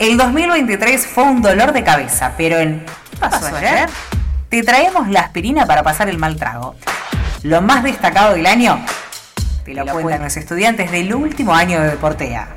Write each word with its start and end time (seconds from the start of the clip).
El 0.00 0.16
2023 0.16 1.06
fue 1.06 1.24
un 1.24 1.42
dolor 1.42 1.74
de 1.74 1.84
cabeza, 1.84 2.32
pero 2.38 2.58
en 2.58 2.86
¿Qué 3.10 3.16
pasó 3.18 3.54
ayer? 3.54 3.86
Te 4.48 4.62
traemos 4.62 5.08
la 5.08 5.20
aspirina 5.20 5.66
para 5.66 5.82
pasar 5.82 6.08
el 6.08 6.16
mal 6.16 6.36
trago. 6.36 6.74
Lo 7.42 7.60
más 7.60 7.84
destacado 7.84 8.32
del 8.32 8.46
año 8.46 8.82
te 9.62 9.74
lo, 9.74 9.84
cuentan 9.84 10.22
los 10.22 10.34
estudiantes 10.38 10.90
del 10.90 11.12
último 11.12 11.54
año 11.54 11.82
de 11.82 11.90
Deportea. 11.90 12.48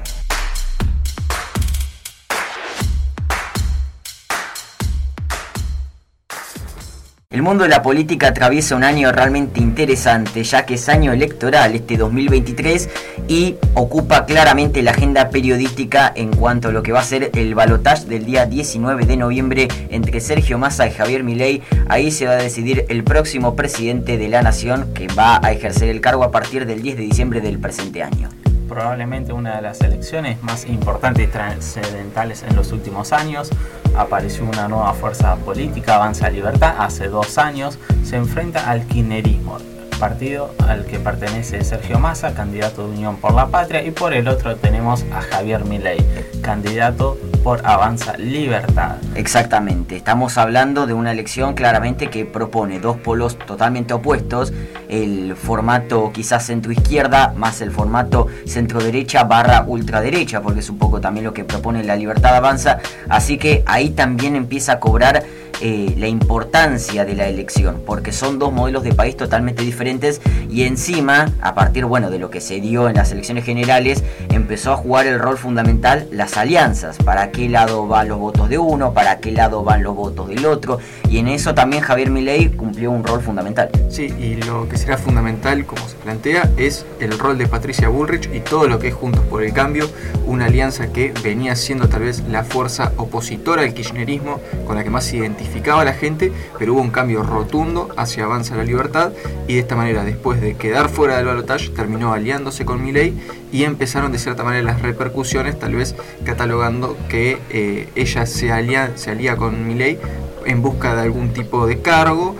El 7.34 7.42
mundo 7.42 7.64
de 7.64 7.70
la 7.72 7.82
política 7.82 8.28
atraviesa 8.28 8.76
un 8.76 8.84
año 8.84 9.12
realmente 9.12 9.60
interesante, 9.60 10.44
ya 10.44 10.68
que 10.68 10.76
es 10.76 10.88
año 10.88 11.12
electoral 11.12 11.74
este 11.74 11.98
2023 11.98 12.88
y 13.28 13.56
ocupa 13.74 14.28
claramente 14.28 14.84
la 14.84 14.92
agenda 14.92 15.32
periodística 15.32 16.14
en 16.16 16.30
cuanto 16.30 16.68
a 16.68 16.72
lo 16.72 16.84
que 16.84 16.92
va 16.92 17.00
a 17.00 17.04
ser 17.04 17.32
el 17.34 17.56
balotaje 17.56 18.06
del 18.06 18.26
día 18.26 18.46
19 18.46 19.08
de 19.08 19.18
noviembre 19.18 19.68
entre 19.90 20.20
Sergio 20.20 20.60
Massa 20.60 20.86
y 20.86 20.92
Javier 20.92 21.24
Milei. 21.24 21.64
Ahí 21.90 22.12
se 22.12 22.28
va 22.28 22.34
a 22.34 22.36
decidir 22.36 22.86
el 22.90 23.04
próximo 23.04 23.56
presidente 23.56 24.20
de 24.20 24.30
la 24.30 24.44
nación 24.44 24.94
que 24.94 25.08
va 25.08 25.40
a 25.44 25.52
ejercer 25.52 25.90
el 25.90 26.02
cargo 26.02 26.24
a 26.24 26.30
partir 26.30 26.68
del 26.68 26.84
10 26.84 26.98
de 26.98 27.02
diciembre 27.02 27.42
del 27.42 27.58
presente 27.58 28.04
año 28.04 28.30
probablemente 28.74 29.34
una 29.34 29.58
de 29.58 29.62
las 29.62 29.82
elecciones 29.82 30.42
más 30.42 30.66
importantes 30.66 31.26
y 31.26 31.28
trascendentales 31.28 32.42
en 32.42 32.56
los 32.56 32.72
últimos 32.72 33.14
años. 33.14 33.52
Apareció 33.96 34.46
una 34.46 34.68
nueva 34.68 34.94
fuerza 34.94 35.36
política, 35.36 35.96
Avanza 35.96 36.30
Libertad, 36.32 36.76
hace 36.80 37.08
dos 37.08 37.38
años, 37.38 37.78
se 38.04 38.16
enfrenta 38.16 38.68
al 38.68 38.88
kirchnerismo, 38.88 39.60
partido 40.04 40.54
al 40.68 40.86
que 40.86 41.00
pertenece 41.00 41.64
Sergio 41.64 41.98
Massa, 41.98 42.34
candidato 42.34 42.86
de 42.86 42.94
Unión 42.94 43.16
por 43.16 43.34
la 43.34 43.48
Patria, 43.48 43.86
y 43.86 43.92
por 43.92 44.14
el 44.14 44.28
otro 44.28 44.58
tenemos 44.58 45.06
a 45.14 45.22
Javier 45.22 45.64
Milei, 45.64 46.06
candidato 46.42 47.18
por 47.42 47.66
Avanza 47.66 48.18
Libertad. 48.18 48.98
Exactamente, 49.16 49.96
estamos 49.96 50.38
hablando 50.38 50.88
de 50.88 50.94
una 50.94 51.14
elección 51.14 51.54
claramente 51.54 52.10
que 52.10 52.26
propone 52.26 52.82
dos 52.82 52.98
polos 52.98 53.38
totalmente 53.40 53.94
opuestos, 53.94 54.52
el 54.90 55.38
formato 55.38 56.12
quizás 56.12 56.48
centro-izquierda 56.48 57.34
más 57.38 57.62
el 57.62 57.72
formato 57.72 58.28
centro-derecha 58.46 59.24
barra 59.24 59.64
ultraderecha, 59.66 60.42
porque 60.42 60.60
es 60.60 60.70
un 60.70 60.80
poco 60.80 61.00
también 61.00 61.24
lo 61.24 61.34
que 61.34 61.46
propone 61.46 61.82
la 61.82 61.96
Libertad 61.96 62.36
Avanza, 62.36 62.80
así 63.08 63.38
que 63.38 63.64
ahí 63.66 63.92
también 63.92 64.36
empieza 64.36 64.74
a 64.74 64.80
cobrar 64.82 65.24
eh, 65.66 65.96
la 65.98 66.10
importancia 66.10 67.06
de 67.06 67.16
la 67.16 67.30
elección, 67.30 67.82
porque 67.86 68.12
son 68.12 68.38
dos 68.38 68.52
modelos 68.52 68.84
de 68.84 68.94
país 68.94 69.16
totalmente 69.16 69.64
diferentes 69.64 70.20
y 70.50 70.64
encima, 70.64 71.32
a 71.40 71.56
partir 71.56 71.86
bueno, 71.86 72.12
de 72.12 72.20
lo 72.20 72.30
que 72.30 72.42
se 72.42 72.60
dio 72.60 72.90
en 72.90 72.96
las 72.96 73.14
elecciones 73.14 73.46
generales, 73.46 74.04
empezó 74.30 74.74
a 74.74 74.76
jugar 74.76 75.08
el 75.08 75.20
rol 75.20 75.38
fundamental 75.38 76.06
las 76.12 76.36
alianzas, 76.36 76.98
para 76.98 77.32
qué 77.32 77.48
lado 77.48 77.88
van 77.88 78.10
los 78.10 78.20
votos 78.20 78.50
de 78.50 78.58
uno, 78.58 78.94
para 78.94 79.20
qué 79.20 79.32
lado 79.32 79.64
van 79.64 79.84
los 79.84 79.96
votos 79.96 80.28
del 80.28 80.46
otro, 80.46 80.80
y 81.10 81.20
en 81.20 81.30
eso 81.30 81.56
también 81.56 81.82
Javier 81.82 82.12
Milei 82.12 82.50
cumplió 82.50 82.92
un 82.92 83.06
rol 83.06 83.22
fundamental. 83.22 83.70
Sí, 83.88 84.14
y 84.20 84.36
lo 84.44 84.68
que 84.68 84.76
será 84.76 84.98
fundamental, 84.98 85.66
como 85.66 85.88
se 85.88 85.96
plantea, 85.96 86.50
es 86.58 86.86
el 87.00 87.18
rol 87.18 87.38
de 87.38 87.48
Patricia 87.48 87.88
Bullrich 87.88 88.30
y 88.34 88.42
todo 88.42 88.68
lo 88.68 88.80
que 88.80 88.90
es 88.90 88.94
Juntos 88.94 89.24
por 89.30 89.42
el 89.42 89.54
Cambio, 89.54 89.90
una 90.26 90.48
alianza 90.48 90.88
que 90.88 91.14
venía 91.24 91.56
siendo 91.56 91.88
tal 91.88 92.02
vez 92.02 92.22
la 92.30 92.44
fuerza 92.44 92.92
opositora 92.98 93.62
al 93.62 93.74
kirchnerismo 93.74 94.42
con 94.68 94.76
la 94.76 94.84
que 94.84 94.90
más 94.90 95.06
se 95.06 95.16
identifica 95.16 95.53
a 95.72 95.84
la 95.84 95.94
gente, 95.94 96.32
pero 96.60 96.74
hubo 96.74 96.82
un 96.82 96.90
cambio 96.90 97.24
rotundo 97.24 97.90
hacia 97.98 98.26
Avanza 98.26 98.56
la 98.56 98.64
Libertad 98.64 99.12
y 99.48 99.56
de 99.56 99.60
esta 99.60 99.76
manera, 99.76 100.04
después 100.04 100.42
de 100.42 100.56
quedar 100.56 100.90
fuera 100.90 101.18
del 101.18 101.26
balotaje, 101.26 101.70
terminó 101.70 102.14
aliándose 102.14 102.66
con 102.66 102.84
Milei 102.84 103.14
y 103.52 103.64
empezaron 103.64 104.12
de 104.12 104.20
cierta 104.20 104.44
manera 104.44 104.64
las 104.64 104.82
repercusiones, 104.82 105.58
tal 105.58 105.76
vez 105.76 105.96
catalogando 106.26 106.98
que 107.08 107.40
eh, 107.50 107.90
ella 107.96 108.26
se 108.26 108.52
alía, 108.52 108.92
se 108.96 109.12
alía 109.12 109.38
con 109.38 109.68
Milei 109.68 110.00
en 110.46 110.62
busca 110.62 110.96
de 110.96 111.02
algún 111.02 111.32
tipo 111.34 111.66
de 111.66 111.82
cargo 111.82 112.36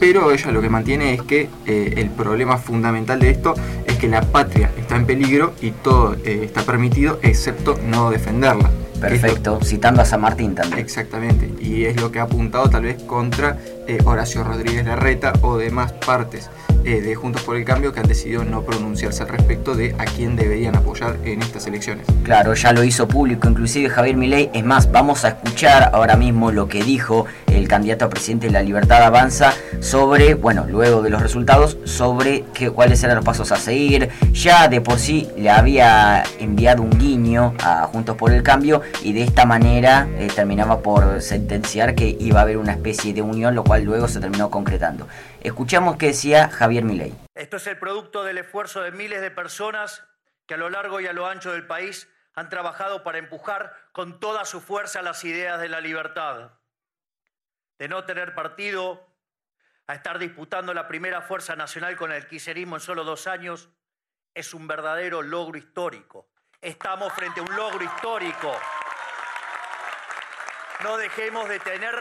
pero 0.00 0.32
ella 0.32 0.50
lo 0.50 0.60
que 0.60 0.68
mantiene 0.68 1.14
es 1.14 1.22
que 1.22 1.48
eh, 1.66 1.94
el 1.96 2.10
problema 2.10 2.58
fundamental 2.58 3.20
de 3.20 3.30
esto 3.30 3.54
es 3.86 3.96
que 3.96 4.08
la 4.08 4.20
patria 4.20 4.70
está 4.76 4.96
en 4.96 5.06
peligro 5.06 5.54
y 5.62 5.70
todo 5.70 6.14
eh, 6.24 6.40
está 6.42 6.62
permitido 6.62 7.18
excepto 7.22 7.78
no 7.86 8.10
defenderla. 8.10 8.70
Perfecto, 9.08 9.60
citando 9.62 10.02
a 10.02 10.04
San 10.04 10.20
Martín 10.20 10.54
también. 10.54 10.80
Exactamente, 10.80 11.50
y 11.60 11.84
es 11.84 12.00
lo 12.00 12.10
que 12.10 12.20
ha 12.20 12.24
apuntado 12.24 12.68
tal 12.68 12.82
vez 12.82 13.02
contra 13.02 13.58
eh, 13.86 13.98
Horacio 14.04 14.44
Rodríguez 14.44 14.86
Larreta 14.86 15.32
o 15.42 15.56
demás 15.56 15.92
partes 15.92 16.50
eh, 16.84 17.00
de 17.00 17.14
Juntos 17.14 17.42
por 17.42 17.56
el 17.56 17.64
Cambio 17.64 17.94
que 17.94 18.00
han 18.00 18.06
decidido 18.06 18.44
no 18.44 18.62
pronunciarse 18.62 19.22
al 19.22 19.30
respecto 19.30 19.74
de 19.74 19.94
a 19.98 20.04
quién 20.04 20.36
deberían 20.36 20.76
apoyar 20.76 21.16
en 21.24 21.40
estas 21.40 21.66
elecciones. 21.66 22.06
Claro, 22.24 22.52
ya 22.52 22.72
lo 22.72 22.84
hizo 22.84 23.08
público, 23.08 23.48
inclusive 23.48 23.88
Javier 23.88 24.16
Milei. 24.16 24.50
Es 24.52 24.64
más, 24.64 24.92
vamos 24.92 25.24
a 25.24 25.28
escuchar 25.28 25.90
ahora 25.94 26.16
mismo 26.16 26.50
lo 26.50 26.68
que 26.68 26.82
dijo 26.82 27.24
el 27.46 27.68
candidato 27.68 28.04
a 28.04 28.10
presidente 28.10 28.48
de 28.48 28.52
la 28.52 28.62
Libertad 28.62 29.02
Avanza 29.02 29.54
sobre, 29.80 30.34
bueno, 30.34 30.66
luego 30.68 31.00
de 31.00 31.08
los 31.08 31.22
resultados, 31.22 31.78
sobre 31.84 32.44
qué, 32.52 32.70
cuáles 32.70 33.02
eran 33.02 33.16
los 33.16 33.24
pasos 33.24 33.50
a 33.50 33.56
seguir. 33.56 34.10
Ya 34.32 34.68
de 34.68 34.82
por 34.82 34.98
sí 34.98 35.28
le 35.38 35.48
había 35.48 36.22
enviado 36.38 36.82
un 36.82 36.90
guiño 36.90 37.54
a 37.62 37.86
Juntos 37.86 38.16
por 38.16 38.30
el 38.30 38.42
Cambio 38.42 38.82
y 39.02 39.12
de 39.12 39.22
esta 39.22 39.46
manera 39.46 40.08
eh, 40.18 40.28
terminaba 40.34 40.80
por 40.82 41.20
sentenciar 41.20 41.94
que 41.94 42.16
iba 42.18 42.40
a 42.40 42.42
haber 42.42 42.56
una 42.56 42.72
especie 42.72 43.12
de 43.12 43.22
unión, 43.22 43.54
lo 43.54 43.64
cual 43.64 43.84
luego 43.84 44.08
se 44.08 44.20
terminó 44.20 44.50
concretando. 44.50 45.08
Escuchamos 45.40 45.96
qué 45.96 46.06
decía 46.08 46.48
Javier 46.48 46.84
Milei. 46.84 47.14
Esto 47.34 47.56
es 47.56 47.66
el 47.66 47.78
producto 47.78 48.24
del 48.24 48.38
esfuerzo 48.38 48.82
de 48.82 48.92
miles 48.92 49.20
de 49.20 49.30
personas 49.30 50.04
que 50.46 50.54
a 50.54 50.56
lo 50.56 50.70
largo 50.70 51.00
y 51.00 51.06
a 51.06 51.12
lo 51.12 51.26
ancho 51.26 51.52
del 51.52 51.66
país 51.66 52.08
han 52.34 52.48
trabajado 52.48 53.02
para 53.02 53.18
empujar 53.18 53.74
con 53.92 54.20
toda 54.20 54.44
su 54.44 54.60
fuerza 54.60 55.02
las 55.02 55.24
ideas 55.24 55.60
de 55.60 55.68
la 55.68 55.80
libertad, 55.80 56.52
de 57.78 57.88
no 57.88 58.04
tener 58.04 58.34
partido, 58.34 59.06
a 59.86 59.94
estar 59.94 60.18
disputando 60.18 60.72
la 60.74 60.88
primera 60.88 61.20
fuerza 61.22 61.56
nacional 61.56 61.96
con 61.96 62.10
el 62.10 62.26
quiserismo 62.26 62.76
en 62.76 62.80
solo 62.80 63.04
dos 63.04 63.26
años, 63.26 63.68
es 64.34 64.54
un 64.54 64.66
verdadero 64.66 65.22
logro 65.22 65.58
histórico. 65.58 66.28
Estamos 66.60 67.12
frente 67.12 67.40
a 67.40 67.42
un 67.42 67.54
logro 67.54 67.84
histórico. 67.84 68.52
No 70.84 70.98
dejemos 70.98 71.48
de 71.48 71.58
tener 71.60 71.94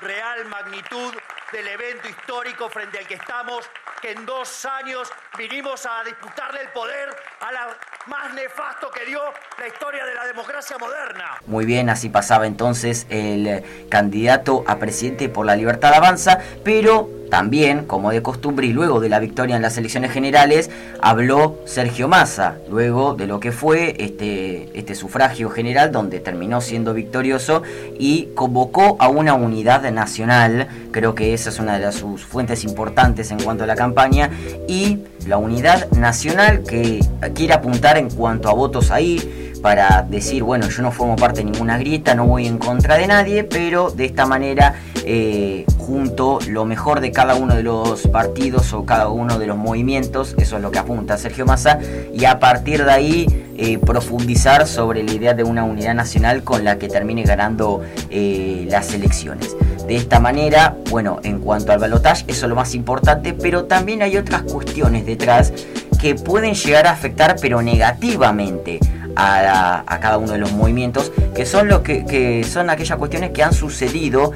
real 0.00 0.44
magnitud 0.44 1.12
del 1.50 1.66
evento 1.66 2.08
histórico 2.08 2.70
frente 2.70 3.00
al 3.00 3.08
que 3.08 3.14
estamos, 3.14 3.68
que 4.00 4.12
en 4.12 4.24
dos 4.24 4.64
años 4.66 5.10
vinimos 5.36 5.84
a 5.84 6.04
disputarle 6.04 6.60
el 6.60 6.68
poder 6.68 7.08
a 7.40 7.50
la 7.50 7.76
más 8.06 8.32
nefasto 8.34 8.88
que 8.92 9.04
dio 9.04 9.20
la 9.58 9.66
historia 9.66 10.06
de 10.06 10.14
la 10.14 10.26
democracia 10.26 10.78
moderna. 10.78 11.40
Muy 11.46 11.64
bien, 11.64 11.90
así 11.90 12.08
pasaba 12.08 12.46
entonces 12.46 13.08
el 13.10 13.88
candidato 13.90 14.62
a 14.68 14.78
presidente 14.78 15.28
por 15.28 15.44
la 15.44 15.56
libertad 15.56 15.92
avanza, 15.92 16.38
pero 16.64 17.08
también, 17.30 17.84
como 17.84 18.10
de 18.10 18.22
costumbre 18.22 18.66
y 18.66 18.72
luego 18.72 19.00
de 19.00 19.08
la 19.08 19.18
victoria 19.18 19.56
en 19.56 19.62
las 19.62 19.76
elecciones 19.76 20.12
generales, 20.12 20.70
habló 21.00 21.58
Sergio 21.64 22.08
Massa, 22.08 22.56
luego 22.70 23.14
de 23.14 23.26
lo 23.26 23.40
que 23.40 23.52
fue 23.52 23.96
este, 23.98 24.68
este 24.78 24.94
sufragio 24.94 25.50
general 25.50 25.92
donde 25.92 26.20
terminó 26.20 26.60
siendo 26.60 26.94
victorioso 26.94 27.62
y 27.98 28.28
convocó 28.34 28.96
a 28.98 29.08
una 29.08 29.34
unidad 29.34 29.90
nacional, 29.90 30.68
creo 30.90 31.14
que 31.14 31.34
esa 31.34 31.50
es 31.50 31.58
una 31.58 31.78
de 31.78 31.90
sus 31.92 32.24
fuentes 32.24 32.64
importantes 32.64 33.30
en 33.30 33.40
cuanto 33.40 33.64
a 33.64 33.66
la 33.66 33.76
campaña, 33.76 34.30
y 34.68 35.00
la 35.26 35.38
unidad 35.38 35.90
nacional 35.92 36.62
que 36.62 37.00
quiere 37.34 37.54
apuntar 37.54 37.98
en 37.98 38.10
cuanto 38.10 38.48
a 38.48 38.54
votos 38.54 38.90
ahí, 38.90 39.43
para 39.64 40.02
decir, 40.06 40.42
bueno, 40.42 40.68
yo 40.68 40.82
no 40.82 40.92
formo 40.92 41.16
parte 41.16 41.38
de 41.38 41.50
ninguna 41.50 41.78
grieta, 41.78 42.14
no 42.14 42.26
voy 42.26 42.46
en 42.46 42.58
contra 42.58 42.98
de 42.98 43.06
nadie, 43.06 43.44
pero 43.44 43.90
de 43.90 44.04
esta 44.04 44.26
manera 44.26 44.74
eh, 45.06 45.64
junto 45.78 46.38
lo 46.50 46.66
mejor 46.66 47.00
de 47.00 47.12
cada 47.12 47.34
uno 47.34 47.54
de 47.54 47.62
los 47.62 48.06
partidos 48.08 48.74
o 48.74 48.84
cada 48.84 49.08
uno 49.08 49.38
de 49.38 49.46
los 49.46 49.56
movimientos, 49.56 50.34
eso 50.36 50.56
es 50.56 50.62
lo 50.62 50.70
que 50.70 50.80
apunta 50.80 51.16
Sergio 51.16 51.46
Massa, 51.46 51.78
y 52.12 52.26
a 52.26 52.38
partir 52.40 52.84
de 52.84 52.92
ahí 52.92 53.46
eh, 53.56 53.78
profundizar 53.78 54.66
sobre 54.66 55.02
la 55.02 55.12
idea 55.12 55.32
de 55.32 55.44
una 55.44 55.64
unidad 55.64 55.94
nacional 55.94 56.44
con 56.44 56.62
la 56.62 56.76
que 56.76 56.88
termine 56.88 57.22
ganando 57.22 57.80
eh, 58.10 58.66
las 58.68 58.92
elecciones. 58.92 59.56
De 59.86 59.96
esta 59.96 60.20
manera, 60.20 60.76
bueno, 60.90 61.20
en 61.22 61.38
cuanto 61.38 61.72
al 61.72 61.78
balotaje, 61.78 62.26
eso 62.28 62.44
es 62.44 62.50
lo 62.50 62.54
más 62.54 62.74
importante, 62.74 63.32
pero 63.32 63.64
también 63.64 64.02
hay 64.02 64.18
otras 64.18 64.42
cuestiones 64.42 65.06
detrás 65.06 65.54
que 65.98 66.14
pueden 66.14 66.52
llegar 66.52 66.86
a 66.86 66.90
afectar, 66.90 67.36
pero 67.40 67.62
negativamente 67.62 68.78
a, 69.16 69.98
cada 70.00 70.18
uno 70.18 70.32
de 70.32 70.38
los 70.38 70.52
movimientos, 70.52 71.12
que 71.34 71.46
son, 71.46 71.68
lo 71.68 71.82
que, 71.82 72.44
son 72.48 72.70
aquellas 72.70 72.98
cuestiones 72.98 73.30
que 73.30 73.42
han 73.42 73.52
sucedido 73.52 74.32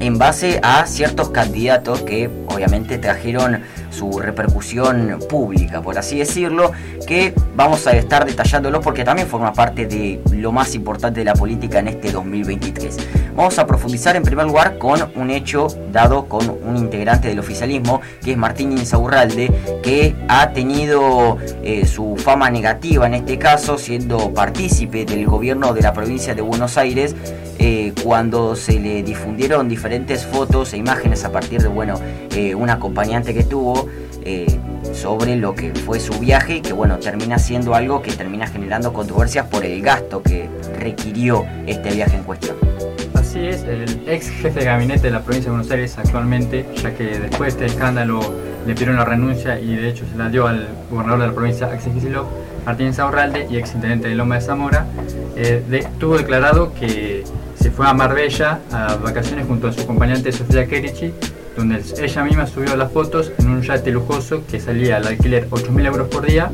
en 0.00 0.18
base 0.18 0.58
a 0.62 0.86
ciertos 0.86 1.30
candidatos 1.30 2.02
que 2.02 2.28
obviamente 2.46 2.98
trajeron 2.98 3.62
su 3.92 4.18
repercusión 4.18 5.18
pública, 5.28 5.80
por 5.82 5.98
así 5.98 6.18
decirlo, 6.18 6.72
que 7.06 7.34
vamos 7.54 7.86
a 7.86 7.92
estar 7.92 8.24
detallándolo 8.24 8.80
porque 8.80 9.04
también 9.04 9.28
forma 9.28 9.52
parte 9.52 9.86
de 9.86 10.20
lo 10.32 10.52
más 10.52 10.74
importante 10.74 11.20
de 11.20 11.24
la 11.24 11.34
política 11.34 11.78
en 11.78 11.88
este 11.88 12.10
2023. 12.10 12.96
Vamos 13.36 13.58
a 13.58 13.66
profundizar 13.66 14.16
en 14.16 14.22
primer 14.22 14.46
lugar 14.46 14.78
con 14.78 15.10
un 15.14 15.30
hecho 15.30 15.66
dado 15.90 16.26
con 16.26 16.50
un 16.50 16.76
integrante 16.76 17.28
del 17.28 17.38
oficialismo, 17.38 18.00
que 18.22 18.32
es 18.32 18.36
Martín 18.36 18.72
Insaurralde, 18.72 19.80
que 19.82 20.14
ha 20.28 20.50
tenido 20.50 21.38
eh, 21.62 21.86
su 21.86 22.16
fama 22.16 22.50
negativa 22.50 23.06
en 23.06 23.14
este 23.14 23.38
caso, 23.38 23.78
siendo 23.78 24.32
partícipe 24.32 25.04
del 25.04 25.26
gobierno 25.26 25.72
de 25.72 25.82
la 25.82 25.92
provincia 25.92 26.34
de 26.34 26.42
Buenos 26.42 26.76
Aires, 26.76 27.14
eh, 27.64 27.92
cuando 28.02 28.56
se 28.56 28.80
le 28.80 29.04
difundieron 29.04 29.68
diferentes 29.68 30.26
fotos 30.26 30.72
e 30.72 30.78
imágenes 30.78 31.24
a 31.24 31.30
partir 31.30 31.62
de 31.62 31.68
bueno, 31.68 31.94
eh, 32.34 32.56
un 32.56 32.68
acompañante 32.68 33.32
que 33.32 33.44
tuvo 33.44 33.88
sobre 34.92 35.34
lo 35.34 35.54
que 35.54 35.74
fue 35.74 35.98
su 35.98 36.12
viaje 36.20 36.62
que 36.62 36.72
bueno, 36.72 36.98
termina 36.98 37.38
siendo 37.38 37.74
algo 37.74 38.02
que 38.02 38.12
termina 38.12 38.46
generando 38.46 38.92
controversias 38.92 39.46
por 39.46 39.64
el 39.64 39.82
gasto 39.82 40.22
que 40.22 40.48
requirió 40.78 41.44
este 41.66 41.90
viaje 41.90 42.16
en 42.16 42.22
cuestión. 42.24 42.56
Así 43.14 43.46
es, 43.46 43.62
el 43.62 44.02
ex 44.06 44.28
jefe 44.28 44.60
de 44.60 44.64
gabinete 44.66 45.02
de 45.02 45.10
la 45.12 45.22
provincia 45.22 45.50
de 45.50 45.56
Buenos 45.56 45.70
Aires 45.70 45.96
actualmente, 45.98 46.66
ya 46.82 46.94
que 46.94 47.18
después 47.18 47.56
de 47.56 47.64
este 47.64 47.74
escándalo 47.74 48.20
le 48.66 48.74
pidieron 48.74 48.96
la 48.96 49.04
renuncia 49.04 49.58
y 49.58 49.74
de 49.76 49.88
hecho 49.88 50.04
se 50.10 50.18
la 50.18 50.28
dio 50.28 50.46
al 50.46 50.68
gobernador 50.90 51.20
de 51.20 51.26
la 51.28 51.32
provincia, 51.32 51.66
Axel 51.66 51.92
Kicillof, 51.92 52.26
Martín 52.66 52.92
Saurralde 52.92 53.46
y 53.50 53.56
ex 53.56 53.74
intendente 53.74 54.08
de 54.08 54.14
Loma 54.14 54.36
de 54.36 54.40
Zamora, 54.40 54.86
eh, 55.36 55.86
tuvo 55.98 56.18
declarado 56.18 56.74
que 56.74 57.24
fue 57.76 57.86
a 57.88 57.94
Marbella 57.94 58.60
a 58.70 58.96
vacaciones 58.96 59.46
junto 59.46 59.68
a 59.68 59.72
su 59.72 59.80
acompañante 59.82 60.32
Sofía 60.32 60.66
Kerichi, 60.66 61.12
donde 61.56 61.82
ella 61.98 62.24
misma 62.24 62.46
subió 62.46 62.76
las 62.76 62.92
fotos 62.92 63.32
en 63.38 63.48
un 63.48 63.62
yate 63.62 63.90
lujoso 63.90 64.42
que 64.46 64.60
salía 64.60 64.96
al 64.96 65.06
alquiler 65.06 65.48
8.000 65.50 65.86
euros 65.86 66.08
por 66.08 66.26
día 66.26 66.50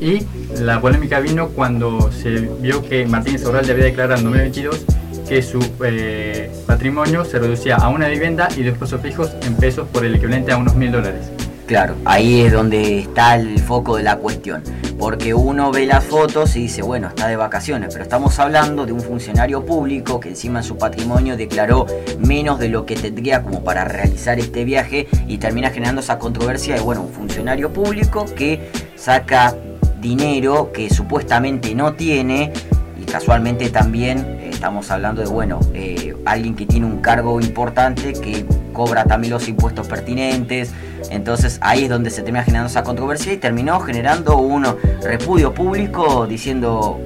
y 0.00 0.22
la 0.60 0.80
polémica 0.80 1.20
vino 1.20 1.48
cuando 1.48 2.10
se 2.12 2.48
vio 2.60 2.82
que 2.82 3.06
Martín 3.06 3.38
Saurralde 3.38 3.72
había 3.72 3.84
declarado 3.84 4.18
en 4.18 4.24
2022 4.24 4.84
que 5.28 5.42
su 5.42 5.58
eh, 5.84 6.50
patrimonio 6.66 7.24
se 7.24 7.38
reducía 7.38 7.76
a 7.76 7.88
una 7.88 8.08
vivienda 8.08 8.48
y 8.56 8.62
dos 8.62 8.76
pesos 8.76 9.00
fijos 9.00 9.32
en 9.42 9.54
pesos 9.54 9.88
por 9.88 10.04
el 10.04 10.16
equivalente 10.16 10.52
a 10.52 10.56
unos 10.56 10.74
mil 10.74 10.92
dólares. 10.92 11.30
Claro, 11.66 11.94
ahí 12.04 12.42
es 12.42 12.52
donde 12.52 12.98
está 12.98 13.36
el 13.36 13.58
foco 13.58 13.96
de 13.96 14.02
la 14.02 14.16
cuestión. 14.16 14.62
Porque 15.04 15.34
uno 15.34 15.70
ve 15.70 15.84
las 15.84 16.02
fotos 16.02 16.56
y 16.56 16.60
dice, 16.60 16.80
bueno, 16.80 17.08
está 17.08 17.28
de 17.28 17.36
vacaciones, 17.36 17.90
pero 17.92 18.04
estamos 18.04 18.38
hablando 18.38 18.86
de 18.86 18.92
un 18.92 19.02
funcionario 19.02 19.66
público 19.66 20.18
que 20.18 20.30
encima 20.30 20.60
en 20.60 20.64
su 20.64 20.78
patrimonio 20.78 21.36
declaró 21.36 21.84
menos 22.20 22.58
de 22.58 22.70
lo 22.70 22.86
que 22.86 22.96
tendría 22.96 23.42
como 23.42 23.62
para 23.62 23.84
realizar 23.84 24.38
este 24.38 24.64
viaje 24.64 25.06
y 25.28 25.36
termina 25.36 25.68
generando 25.68 26.00
esa 26.00 26.18
controversia 26.18 26.76
de, 26.76 26.80
bueno, 26.80 27.02
un 27.02 27.12
funcionario 27.12 27.70
público 27.70 28.24
que 28.34 28.70
saca 28.96 29.54
dinero 30.00 30.72
que 30.72 30.88
supuestamente 30.88 31.74
no 31.74 31.92
tiene 31.92 32.50
y 32.98 33.04
casualmente 33.04 33.68
también 33.68 34.33
estamos 34.64 34.90
hablando 34.90 35.20
de, 35.20 35.28
bueno, 35.28 35.60
eh, 35.74 36.16
alguien 36.24 36.56
que 36.56 36.64
tiene 36.64 36.86
un 36.86 37.02
cargo 37.02 37.38
importante, 37.38 38.14
que 38.14 38.46
cobra 38.72 39.04
también 39.04 39.34
los 39.34 39.46
impuestos 39.46 39.86
pertinentes. 39.88 40.72
Entonces 41.10 41.58
ahí 41.60 41.84
es 41.84 41.90
donde 41.90 42.08
se 42.08 42.22
termina 42.22 42.42
generando 42.44 42.70
esa 42.70 42.82
controversia 42.82 43.34
y 43.34 43.36
terminó 43.36 43.78
generando 43.80 44.38
un 44.38 44.66
repudio 45.02 45.52
público 45.52 46.26
diciendo, 46.26 46.98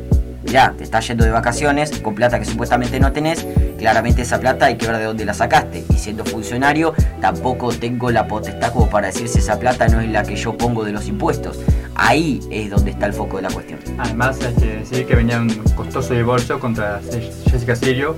ya, 0.45 0.73
te 0.79 0.85
estás 0.85 1.09
yendo 1.09 1.25
de 1.25 1.33
vacaciones 1.33 1.99
con 1.99 2.15
plata 2.15 2.39
que 2.39 2.45
supuestamente 2.45 3.01
no 3.01 3.11
tenés, 3.11 3.45
claramente 3.77 4.23
esa 4.23 4.39
plata 4.39 4.67
hay 4.67 4.77
que 4.77 4.87
ver 4.87 4.99
de 4.99 5.05
dónde 5.07 5.25
la 5.25 5.35
sacaste. 5.35 5.85
Y 5.89 5.95
siendo 5.95 6.25
funcionario, 6.25 6.95
tampoco 7.21 7.73
tengo 7.73 8.13
la 8.13 8.29
potestad 8.29 8.73
como 8.73 8.89
para 8.89 9.09
decir 9.09 9.27
si 9.27 9.41
esa 9.41 9.59
plata 9.59 9.89
no 9.89 10.01
es 10.01 10.09
la 10.11 10.23
que 10.23 10.37
yo 10.37 10.57
pongo 10.57 10.85
de 10.85 10.93
los 10.93 11.09
impuestos. 11.09 11.59
Ahí 11.99 12.41
es 12.51 12.71
donde 12.71 12.93
está 12.93 13.07
el 13.07 13.13
foco 13.13 13.37
de 13.37 13.43
la 13.43 13.51
cuestión. 13.51 13.81
Además 13.99 14.39
hay 14.43 14.55
que 14.55 14.77
decir 14.79 15.05
que 15.05 15.17
venía 15.17 15.41
un 15.41 15.51
costoso 15.77 16.15
divorcio 16.15 16.61
contra 16.61 17.01
Jessica 17.51 17.75
Sirio 17.75 18.17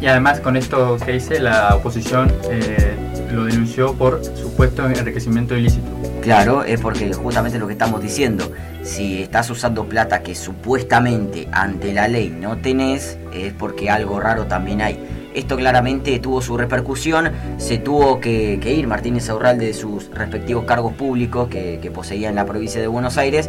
y 0.00 0.06
además 0.06 0.40
con 0.40 0.56
esto 0.56 0.98
que 1.04 1.16
hice 1.16 1.40
la 1.40 1.74
oposición 1.74 2.30
eh, 2.50 2.94
lo 3.32 3.44
denunció 3.44 3.94
por 3.94 4.22
supuesto 4.22 4.86
enriquecimiento 4.86 5.56
ilícito. 5.56 5.88
Claro, 6.20 6.62
es 6.62 6.78
porque 6.80 7.12
justamente 7.14 7.58
lo 7.58 7.66
que 7.66 7.72
estamos 7.72 8.02
diciendo, 8.02 8.52
si 8.82 9.22
estás 9.22 9.48
usando 9.48 9.86
plata 9.86 10.22
que 10.22 10.34
supuestamente 10.34 11.48
ante 11.50 11.92
la 11.94 12.08
ley 12.08 12.28
no 12.28 12.58
tenés, 12.58 13.18
es 13.32 13.54
porque 13.54 13.90
algo 13.90 14.20
raro 14.20 14.44
también 14.44 14.82
hay. 14.82 15.00
Esto 15.34 15.56
claramente 15.56 16.18
tuvo 16.18 16.42
su 16.42 16.56
repercusión, 16.56 17.30
se 17.58 17.78
tuvo 17.78 18.20
que, 18.20 18.58
ir 18.64 18.86
Martínez 18.86 19.28
Aurralde 19.30 19.66
de 19.66 19.74
sus 19.74 20.10
respectivos 20.10 20.64
cargos 20.64 20.92
públicos 20.94 21.48
que, 21.48 21.78
que 21.80 21.90
poseía 21.90 22.28
en 22.28 22.34
la 22.34 22.44
provincia 22.44 22.80
de 22.80 22.86
Buenos 22.86 23.18
Aires, 23.18 23.48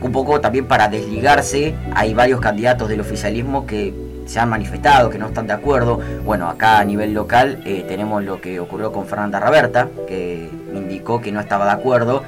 un 0.00 0.12
poco 0.12 0.40
también 0.40 0.66
para 0.66 0.88
desligarse, 0.88 1.74
hay 1.94 2.14
varios 2.14 2.40
candidatos 2.40 2.88
del 2.88 3.00
oficialismo 3.00 3.66
que 3.66 3.94
se 4.26 4.40
han 4.40 4.48
manifestado, 4.48 5.08
que 5.08 5.18
no 5.18 5.28
están 5.28 5.46
de 5.46 5.52
acuerdo. 5.52 6.00
Bueno, 6.24 6.48
acá 6.48 6.78
a 6.78 6.84
nivel 6.84 7.14
local 7.14 7.62
eh, 7.64 7.84
tenemos 7.86 8.24
lo 8.24 8.40
que 8.40 8.58
ocurrió 8.60 8.92
con 8.92 9.06
Fernanda 9.06 9.40
Raberta, 9.40 9.88
que 10.06 10.48
indicó 10.74 11.20
que 11.20 11.32
no 11.32 11.40
estaba 11.40 11.64
de 11.66 11.70
acuerdo 11.72 12.22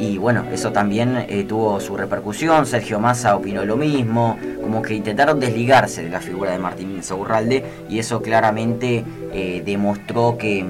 y 0.00 0.16
bueno, 0.16 0.46
eso 0.50 0.72
también 0.72 1.26
eh, 1.28 1.44
tuvo 1.46 1.78
su 1.78 1.94
repercusión. 1.94 2.64
Sergio 2.64 2.98
Massa 2.98 3.36
opinó 3.36 3.66
lo 3.66 3.76
mismo. 3.76 4.38
Como 4.62 4.80
que 4.80 4.94
intentaron 4.94 5.38
desligarse 5.38 6.02
de 6.02 6.08
la 6.08 6.20
figura 6.20 6.52
de 6.52 6.58
Martín 6.58 6.92
Insaurralde. 6.92 7.62
Y 7.86 7.98
eso 7.98 8.22
claramente 8.22 9.04
eh, 9.34 9.62
demostró 9.62 10.38
que 10.38 10.64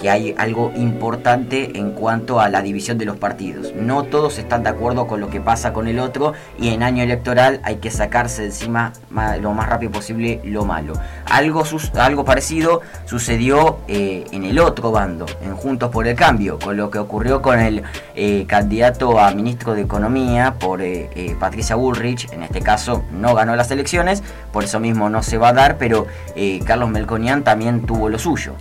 que 0.00 0.10
hay 0.10 0.34
algo 0.38 0.72
importante 0.76 1.78
en 1.78 1.92
cuanto 1.92 2.40
a 2.40 2.48
la 2.48 2.62
división 2.62 2.98
de 2.98 3.04
los 3.04 3.16
partidos. 3.16 3.74
No 3.74 4.04
todos 4.04 4.38
están 4.38 4.62
de 4.62 4.70
acuerdo 4.70 5.06
con 5.06 5.20
lo 5.20 5.28
que 5.28 5.40
pasa 5.40 5.72
con 5.72 5.88
el 5.88 5.98
otro 5.98 6.34
y 6.58 6.68
en 6.68 6.82
año 6.82 7.02
electoral 7.02 7.60
hay 7.62 7.76
que 7.76 7.90
sacarse 7.90 8.44
encima 8.44 8.92
lo 9.40 9.52
más 9.52 9.68
rápido 9.68 9.92
posible 9.92 10.40
lo 10.44 10.64
malo. 10.64 10.94
Algo, 11.26 11.64
algo 11.94 12.24
parecido 12.24 12.82
sucedió 13.04 13.78
eh, 13.88 14.24
en 14.32 14.44
el 14.44 14.58
otro 14.58 14.90
bando, 14.90 15.26
en 15.42 15.54
Juntos 15.54 15.90
por 15.90 16.06
el 16.06 16.16
Cambio, 16.16 16.58
con 16.58 16.76
lo 16.76 16.90
que 16.90 16.98
ocurrió 16.98 17.42
con 17.42 17.58
el 17.58 17.82
eh, 18.14 18.44
candidato 18.46 19.18
a 19.20 19.30
ministro 19.32 19.74
de 19.74 19.82
Economía 19.82 20.54
por 20.58 20.82
eh, 20.82 21.36
Patricia 21.38 21.76
Bullrich. 21.76 22.30
En 22.32 22.42
este 22.42 22.60
caso 22.60 23.04
no 23.12 23.34
ganó 23.34 23.56
las 23.56 23.70
elecciones, 23.70 24.22
por 24.52 24.64
eso 24.64 24.80
mismo 24.80 25.08
no 25.08 25.22
se 25.22 25.38
va 25.38 25.48
a 25.48 25.52
dar, 25.52 25.78
pero 25.78 26.06
Carlos 26.64 26.90
Melconian 26.90 27.42
también 27.44 27.86
tuvo 27.86 28.08
lo 28.08 28.18
suyo. 28.18 28.54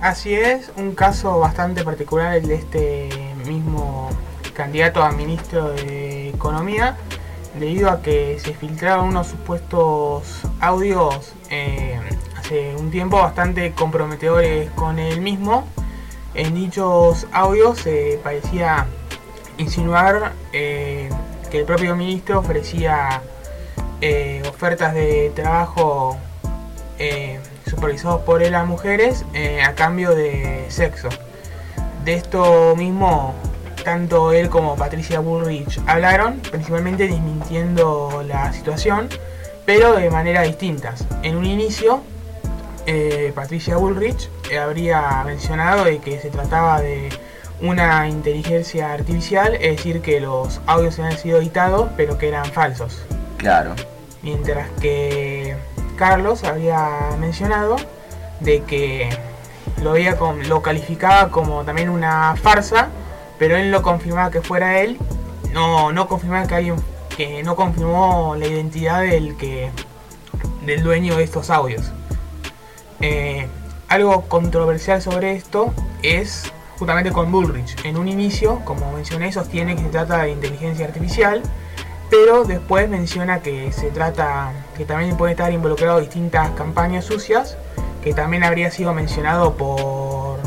Así 0.00 0.34
es, 0.34 0.70
un 0.76 0.94
caso 0.94 1.38
bastante 1.38 1.82
particular 1.82 2.36
el 2.36 2.46
de 2.46 2.54
este 2.56 3.08
mismo 3.46 4.10
candidato 4.54 5.02
a 5.02 5.10
ministro 5.10 5.70
de 5.70 6.28
Economía, 6.28 6.98
debido 7.58 7.88
a 7.88 8.02
que 8.02 8.38
se 8.38 8.52
filtraron 8.52 9.08
unos 9.08 9.28
supuestos 9.28 10.42
audios 10.60 11.32
eh, 11.50 11.98
hace 12.36 12.76
un 12.76 12.90
tiempo 12.90 13.16
bastante 13.16 13.72
comprometedores 13.72 14.70
con 14.72 14.98
el 14.98 15.22
mismo. 15.22 15.64
En 16.34 16.54
dichos 16.54 17.26
audios 17.32 17.78
se 17.78 18.20
parecía 18.22 18.86
insinuar 19.56 20.34
eh, 20.52 21.08
que 21.50 21.60
el 21.60 21.64
propio 21.64 21.96
ministro 21.96 22.40
ofrecía 22.40 23.22
eh, 24.02 24.42
ofertas 24.46 24.92
de 24.92 25.32
trabajo 25.34 26.18
supervisados 27.68 28.22
por 28.22 28.42
él 28.42 28.54
a 28.54 28.64
mujeres 28.64 29.24
eh, 29.34 29.62
a 29.62 29.74
cambio 29.74 30.14
de 30.14 30.64
sexo. 30.68 31.08
De 32.04 32.14
esto 32.14 32.74
mismo, 32.76 33.34
tanto 33.84 34.32
él 34.32 34.48
como 34.48 34.76
Patricia 34.76 35.20
Bullrich 35.20 35.80
hablaron, 35.86 36.40
principalmente 36.40 37.08
desmintiendo 37.08 38.22
la 38.26 38.52
situación, 38.52 39.08
pero 39.64 39.94
de 39.94 40.10
manera 40.10 40.42
distintas. 40.42 41.04
En 41.22 41.36
un 41.36 41.44
inicio, 41.44 42.02
eh, 42.86 43.32
Patricia 43.34 43.76
Bullrich 43.76 44.30
habría 44.60 45.22
mencionado 45.24 45.84
de 45.84 45.98
que 45.98 46.20
se 46.20 46.30
trataba 46.30 46.80
de 46.80 47.08
una 47.60 48.08
inteligencia 48.08 48.92
artificial, 48.92 49.54
es 49.54 49.76
decir, 49.76 50.00
que 50.02 50.20
los 50.20 50.60
audios 50.66 50.98
habían 50.98 51.18
sido 51.18 51.38
editados, 51.38 51.88
pero 51.96 52.18
que 52.18 52.28
eran 52.28 52.44
falsos. 52.46 53.02
Claro. 53.38 53.74
Mientras 54.22 54.68
que 54.80 55.56
Carlos 55.96 56.44
había 56.44 57.16
mencionado 57.18 57.76
de 58.40 58.62
que 58.62 59.08
lo, 59.82 59.90
había, 59.90 60.16
lo 60.48 60.62
calificaba 60.62 61.30
como 61.30 61.64
también 61.64 61.88
una 61.88 62.36
farsa, 62.36 62.88
pero 63.38 63.56
él 63.56 63.70
no 63.70 63.82
confirmaba 63.82 64.30
que 64.30 64.42
fuera 64.42 64.80
él, 64.80 64.98
no, 65.52 65.92
no 65.92 66.08
que 66.08 66.74
que 67.16 67.42
no 67.42 67.56
confirmó 67.56 68.36
la 68.36 68.46
identidad 68.46 69.00
del 69.00 69.36
que 69.38 69.70
del 70.66 70.82
dueño 70.82 71.16
de 71.16 71.24
estos 71.24 71.48
audios. 71.48 71.92
Eh, 73.00 73.46
algo 73.88 74.22
controversial 74.22 75.00
sobre 75.00 75.32
esto 75.32 75.72
es 76.02 76.52
justamente 76.78 77.12
con 77.12 77.30
Bullrich. 77.32 77.76
En 77.84 77.96
un 77.96 78.08
inicio, 78.08 78.60
como 78.64 78.92
mencioné, 78.92 79.32
sostiene 79.32 79.76
que 79.76 79.82
se 79.82 79.88
trata 79.88 80.22
de 80.22 80.30
inteligencia 80.32 80.86
artificial 80.86 81.42
pero 82.10 82.44
después 82.44 82.88
menciona 82.88 83.40
que 83.40 83.72
se 83.72 83.90
trata, 83.90 84.52
que 84.76 84.84
también 84.84 85.16
puede 85.16 85.32
estar 85.32 85.52
involucrado 85.52 86.00
distintas 86.00 86.50
campañas 86.50 87.04
sucias, 87.04 87.56
que 88.02 88.14
también 88.14 88.44
habría 88.44 88.70
sido 88.70 88.92
mencionado 88.92 89.54
por 89.54 90.38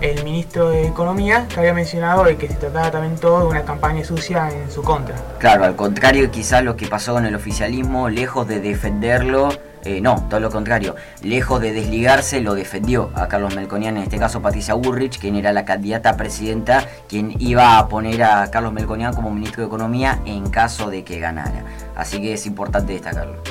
el 0.00 0.24
ministro 0.24 0.70
de 0.70 0.86
Economía, 0.86 1.46
que 1.48 1.60
había 1.60 1.74
mencionado 1.74 2.24
de 2.24 2.36
que 2.36 2.48
se 2.48 2.54
trataba 2.54 2.90
también 2.90 3.16
todo 3.16 3.40
de 3.40 3.46
una 3.46 3.62
campaña 3.62 4.04
sucia 4.04 4.50
en 4.50 4.70
su 4.70 4.82
contra. 4.82 5.14
Claro, 5.38 5.64
al 5.64 5.76
contrario 5.76 6.30
quizás 6.30 6.64
lo 6.64 6.76
que 6.76 6.88
pasó 6.88 7.12
con 7.12 7.24
el 7.24 7.34
oficialismo, 7.34 8.08
lejos 8.08 8.48
de 8.48 8.60
defenderlo, 8.60 9.50
eh, 9.84 10.00
no, 10.00 10.26
todo 10.28 10.40
lo 10.40 10.50
contrario, 10.50 10.94
lejos 11.22 11.60
de 11.60 11.72
desligarse 11.72 12.40
lo 12.40 12.54
defendió 12.54 13.10
a 13.14 13.28
Carlos 13.28 13.54
Melconian, 13.54 13.96
en 13.96 14.04
este 14.04 14.18
caso 14.18 14.40
Patricia 14.40 14.74
Burrich, 14.74 15.18
quien 15.18 15.36
era 15.36 15.52
la 15.52 15.64
candidata 15.64 16.10
a 16.10 16.16
presidenta, 16.16 16.86
quien 17.08 17.34
iba 17.40 17.78
a 17.78 17.88
poner 17.88 18.22
a 18.22 18.50
Carlos 18.50 18.72
Melconian 18.72 19.14
como 19.14 19.30
ministro 19.30 19.62
de 19.62 19.66
Economía 19.66 20.20
en 20.24 20.48
caso 20.50 20.90
de 20.90 21.02
que 21.04 21.18
ganara. 21.18 21.64
Así 21.96 22.20
que 22.20 22.34
es 22.34 22.46
importante 22.46 22.92
destacarlo. 22.92 23.42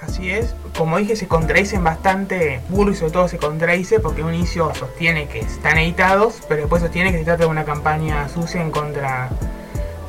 Así 0.00 0.30
es, 0.30 0.54
como 0.76 0.96
dije, 0.98 1.16
se 1.16 1.28
contradicen 1.28 1.84
bastante, 1.84 2.60
Burrich 2.70 2.96
sobre 2.96 3.12
todo 3.12 3.28
se 3.28 3.36
contradice 3.36 4.00
porque 4.00 4.22
un 4.22 4.32
inicio 4.32 4.72
sostiene 4.74 5.28
que 5.28 5.40
están 5.40 5.76
editados, 5.76 6.40
pero 6.48 6.62
después 6.62 6.82
sostiene 6.82 7.12
que 7.12 7.18
se 7.18 7.24
trata 7.24 7.44
de 7.44 7.50
una 7.50 7.64
campaña 7.64 8.28
sucia 8.28 8.62
en 8.62 8.70
contra 8.70 9.28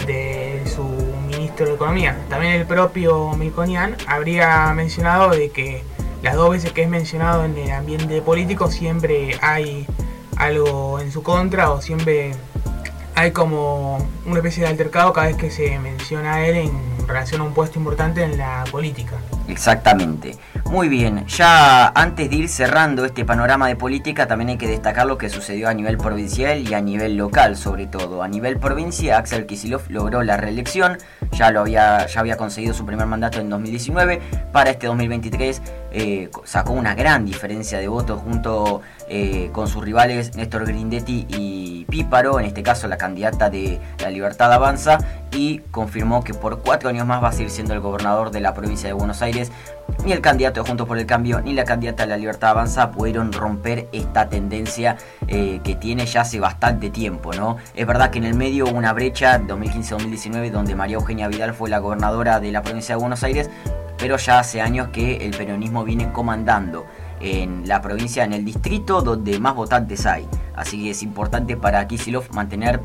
de 0.05 0.63
su 0.65 0.83
de 1.67 1.73
Economía. 1.75 2.17
También 2.29 2.53
el 2.53 2.65
propio 2.65 3.33
Milconian 3.33 3.95
habría 4.07 4.73
mencionado 4.73 5.31
de 5.31 5.49
que 5.49 5.83
las 6.21 6.35
dos 6.35 6.51
veces 6.51 6.71
que 6.71 6.83
es 6.83 6.89
mencionado 6.89 7.45
en 7.45 7.57
el 7.57 7.71
ambiente 7.71 8.21
político 8.21 8.69
siempre 8.69 9.37
hay 9.41 9.87
algo 10.37 10.99
en 10.99 11.11
su 11.11 11.23
contra 11.23 11.71
o 11.71 11.81
siempre 11.81 12.31
hay 13.15 13.31
como 13.31 13.97
una 14.25 14.37
especie 14.37 14.63
de 14.63 14.69
altercado 14.69 15.11
cada 15.11 15.27
vez 15.27 15.35
que 15.35 15.51
se 15.51 15.77
menciona 15.79 16.35
a 16.35 16.45
él 16.45 16.55
en 16.55 17.07
relación 17.07 17.41
a 17.41 17.43
un 17.43 17.53
puesto 17.53 17.77
importante 17.77 18.23
en 18.23 18.37
la 18.37 18.63
política. 18.71 19.17
Exactamente. 19.49 20.37
Muy 20.65 20.87
bien, 20.87 21.25
ya 21.25 21.87
antes 21.87 22.29
de 22.29 22.35
ir 22.35 22.49
cerrando 22.49 23.03
este 23.03 23.25
panorama 23.25 23.67
de 23.67 23.75
política, 23.75 24.27
también 24.27 24.49
hay 24.49 24.57
que 24.57 24.67
destacar 24.67 25.07
lo 25.07 25.17
que 25.17 25.27
sucedió 25.27 25.67
a 25.67 25.73
nivel 25.73 25.97
provincial 25.97 26.59
y 26.59 26.73
a 26.73 26.81
nivel 26.81 27.17
local, 27.17 27.57
sobre 27.57 27.87
todo. 27.87 28.21
A 28.21 28.27
nivel 28.27 28.57
provincia, 28.57 29.17
Axel 29.17 29.47
Kisilov 29.47 29.81
logró 29.89 30.21
la 30.21 30.37
reelección, 30.37 30.99
ya 31.31 31.51
lo 31.51 31.61
había, 31.61 32.05
ya 32.07 32.19
había 32.19 32.37
conseguido 32.37 32.73
su 32.73 32.85
primer 32.85 33.07
mandato 33.07 33.39
en 33.39 33.49
2019. 33.49 34.21
Para 34.51 34.71
este 34.71 34.87
2023 34.87 35.61
eh, 35.91 36.29
sacó 36.43 36.73
una 36.73 36.95
gran 36.95 37.25
diferencia 37.25 37.79
de 37.79 37.87
votos 37.87 38.21
junto 38.21 38.81
eh, 39.07 39.49
con 39.51 39.67
sus 39.67 39.83
rivales 39.83 40.35
Néstor 40.35 40.65
Grindetti 40.65 41.25
y 41.29 41.85
Píparo, 41.85 42.39
en 42.39 42.45
este 42.45 42.61
caso 42.61 42.87
la 42.87 42.97
candidata 42.97 43.49
de 43.49 43.79
la 43.99 44.09
Libertad 44.09 44.53
Avanza, 44.53 44.99
y 45.31 45.59
confirmó 45.71 46.23
que 46.23 46.33
por 46.33 46.59
cuatro 46.59 46.89
años 46.89 47.05
más 47.05 47.23
va 47.23 47.29
a 47.29 47.31
seguir 47.31 47.49
siendo 47.49 47.73
el 47.73 47.79
gobernador 47.79 48.31
de 48.31 48.39
la 48.39 48.53
provincia 48.53 48.87
de 48.87 48.93
Buenos 48.93 49.21
Aires. 49.21 49.51
Ni 50.05 50.11
el 50.11 50.21
candidato 50.21 50.61
de 50.61 50.67
Juntos 50.67 50.87
por 50.87 50.97
el 50.97 51.05
Cambio 51.05 51.41
ni 51.41 51.53
la 51.53 51.65
candidata 51.65 52.03
de 52.03 52.09
la 52.09 52.17
Libertad 52.17 52.51
Avanza 52.51 52.91
pudieron 52.91 53.33
romper 53.33 53.87
esta 53.91 54.29
tendencia 54.29 54.97
eh, 55.27 55.59
que 55.63 55.75
tiene 55.75 56.05
ya 56.05 56.21
hace 56.21 56.39
bastante 56.39 56.89
tiempo, 56.89 57.33
¿no? 57.33 57.57
Es 57.73 57.87
verdad 57.87 58.11
que 58.11 58.19
en 58.19 58.25
el 58.25 58.35
medio 58.35 58.65
hubo 58.65 58.77
una 58.77 58.93
brecha 58.93 59.39
2015-2019 59.41 60.51
donde 60.51 60.75
María 60.75 60.95
Eugenia 60.95 61.27
Vidal 61.27 61.53
fue 61.53 61.69
la 61.69 61.79
gobernadora 61.79 62.39
de 62.39 62.51
la 62.51 62.61
provincia 62.61 62.95
de 62.95 63.01
Buenos 63.01 63.23
Aires, 63.23 63.49
pero 63.99 64.17
ya 64.17 64.39
hace 64.39 64.61
años 64.61 64.89
que 64.89 65.17
el 65.17 65.31
peronismo 65.31 65.83
viene 65.83 66.11
comandando 66.11 66.85
en 67.19 67.67
la 67.67 67.81
provincia, 67.81 68.23
en 68.23 68.33
el 68.33 68.45
distrito 68.45 69.01
donde 69.01 69.39
más 69.39 69.55
votantes 69.55 70.05
hay. 70.05 70.27
Así 70.55 70.81
que 70.81 70.91
es 70.91 71.03
importante 71.03 71.57
para 71.57 71.85
Kisilov 71.87 72.33
mantener 72.33 72.81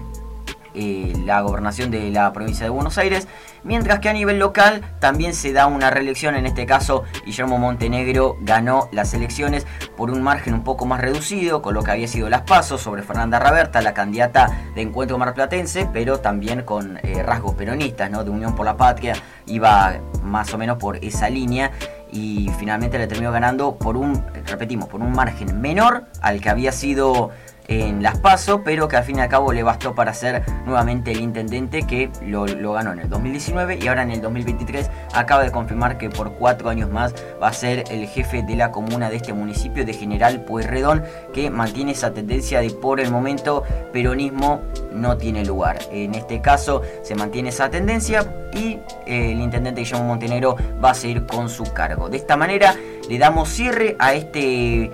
eh, 0.75 1.12
la 1.25 1.40
gobernación 1.40 1.90
de 1.90 2.11
la 2.11 2.33
provincia 2.33 2.64
de 2.64 2.71
Buenos 2.71 2.99
Aires, 2.99 3.28
mientras 3.62 4.00
que 4.00 4.09
a 4.09 4.12
nivel 4.12 4.38
local 4.38 4.83
también 5.00 5.35
se 5.35 5.52
da 5.52 5.66
una 5.66 5.90
reelección, 5.90 6.35
en 6.35 6.47
este 6.47 6.66
caso 6.66 7.04
Guillermo 7.25 7.59
Montenegro 7.59 8.37
ganó 8.40 8.88
las 8.93 9.14
elecciones 9.14 9.66
por 9.97 10.11
un 10.11 10.23
margen 10.23 10.54
un 10.54 10.64
poco 10.64 10.87
más 10.87 11.00
reducido, 11.00 11.62
con 11.62 11.75
lo 11.75 11.83
que 11.83 11.93
había 11.93 12.09
sido 12.09 12.28
las 12.28 12.43
pasos 12.43 12.81
sobre 12.81 13.02
Fernanda 13.02 13.38
Raberta, 13.38 13.81
la 13.83 13.95
candidata 13.95 14.71
de 14.75 14.83
Encuentro 14.83 15.19
Marplatense, 15.19 15.88
pero 15.93 16.21
también 16.21 16.62
con 16.62 16.99
eh, 17.02 17.23
rasgos 17.23 17.54
peronistas, 17.54 18.11
¿no? 18.11 18.25
de 18.25 18.31
Unión 18.31 18.54
por 18.54 18.66
la 18.66 18.76
Patria, 18.76 19.14
iba 19.47 19.95
más 20.23 20.52
o 20.54 20.59
menos 20.59 20.78
por 20.78 20.97
esa 20.97 21.28
línea 21.31 21.71
y 22.14 22.49
finalmente 22.59 22.97
le 22.97 23.09
terminó 23.09 23.33
ganando 23.33 23.76
por 23.76 23.97
un, 23.97 24.25
repetimos, 24.47 24.88
por 24.88 25.00
un 25.00 25.12
margen 25.12 25.61
menor 25.61 26.04
al 26.21 26.40
que 26.40 26.49
había 26.49 26.71
sido 26.71 27.31
en 27.68 28.02
las 28.02 28.18
PASO, 28.18 28.62
pero 28.62 28.88
que 28.88 28.97
al 28.97 29.04
fin 29.04 29.18
y 29.18 29.21
al 29.21 29.28
cabo 29.28 29.52
le 29.52 29.62
bastó 29.62 29.94
para 29.94 30.12
ser 30.14 30.42
nuevamente 30.66 31.12
el 31.12 31.21
intendente 31.21 31.87
que 31.87 32.11
lo, 32.23 32.44
ganó 32.73 32.92
en 32.92 33.00
el 33.00 33.09
2019 33.09 33.78
y 33.80 33.88
ahora 33.88 34.02
en 34.02 34.11
el 34.11 34.21
2023 34.21 34.90
acaba 35.14 35.42
de 35.42 35.50
confirmar 35.50 35.97
que 35.97 36.11
por 36.11 36.33
cuatro 36.33 36.68
años 36.68 36.90
más 36.90 37.14
va 37.42 37.49
a 37.49 37.52
ser 37.52 37.85
el 37.90 38.06
jefe 38.06 38.42
de 38.42 38.56
la 38.56 38.71
comuna 38.71 39.11
de 39.11 39.16
este 39.16 39.33
municipio 39.33 39.85
de 39.85 39.94
General 39.94 40.44
Pueyrredón 40.44 41.04
que 41.33 41.50
mantiene 41.50 41.92
esa 41.92 42.12
tendencia 42.12 42.61
de 42.61 42.71
por 42.71 43.00
el 43.00 43.11
momento 43.11 43.62
peronismo 43.92 44.61
no 44.92 45.16
tiene 45.16 45.44
lugar. 45.44 45.78
En 45.90 46.14
este 46.14 46.40
caso 46.40 46.83
se 47.02 47.14
mantiene 47.14 47.49
esa 47.49 47.71
tendencia 47.71 48.49
y 48.52 48.78
eh, 49.06 49.33
el 49.33 49.40
intendente 49.40 49.80
Guillermo 49.80 50.04
Montenegro 50.04 50.56
va 50.83 50.90
a 50.90 50.94
seguir 50.94 51.26
con 51.26 51.49
su 51.49 51.64
cargo. 51.73 52.09
De 52.09 52.16
esta 52.16 52.37
manera 52.37 52.75
le 53.09 53.18
damos 53.18 53.49
cierre 53.49 53.97
a 53.99 54.14
este 54.14 54.90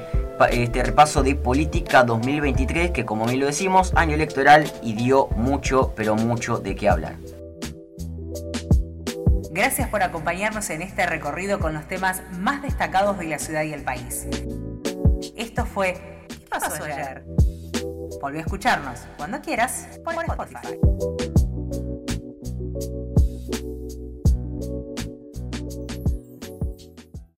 este 0.48 0.82
repaso 0.82 1.22
de 1.22 1.34
política 1.34 2.04
2023 2.04 2.90
que 2.90 3.04
como 3.04 3.26
bien 3.26 3.40
lo 3.40 3.46
decimos, 3.46 3.92
año 3.94 4.14
electoral 4.14 4.70
y 4.82 4.94
dio 4.94 5.28
mucho, 5.36 5.92
pero 5.96 6.16
mucho 6.16 6.58
de 6.58 6.74
qué 6.74 6.88
hablar. 6.88 7.16
Gracias 9.50 9.88
por 9.88 10.02
acompañarnos 10.02 10.70
en 10.70 10.82
este 10.82 11.06
recorrido 11.06 11.58
con 11.58 11.74
los 11.74 11.86
temas 11.88 12.22
más 12.38 12.62
destacados 12.62 13.18
de 13.18 13.26
la 13.26 13.38
ciudad 13.38 13.64
y 13.64 13.72
el 13.72 13.82
país. 13.82 14.26
Esto 15.36 15.66
fue 15.66 15.94
¿Qué 16.28 16.46
pasó 16.48 16.84
ayer? 16.84 17.24
Volví 18.20 18.38
a 18.38 18.42
escucharnos 18.42 19.00
cuando 19.16 19.40
quieras 19.40 19.88
por 20.04 20.14
Spotify. 20.14 20.78